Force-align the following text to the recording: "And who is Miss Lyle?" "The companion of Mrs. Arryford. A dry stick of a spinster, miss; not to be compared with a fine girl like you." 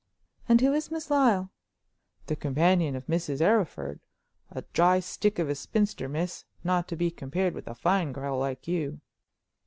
"And 0.49 0.61
who 0.61 0.73
is 0.73 0.89
Miss 0.89 1.11
Lyle?" 1.11 1.51
"The 2.25 2.35
companion 2.35 2.95
of 2.95 3.05
Mrs. 3.05 3.39
Arryford. 3.39 3.99
A 4.49 4.63
dry 4.73 4.99
stick 4.99 5.37
of 5.37 5.47
a 5.47 5.53
spinster, 5.53 6.09
miss; 6.09 6.43
not 6.63 6.87
to 6.87 6.95
be 6.95 7.11
compared 7.11 7.53
with 7.53 7.67
a 7.67 7.75
fine 7.75 8.11
girl 8.11 8.39
like 8.39 8.67
you." 8.67 8.99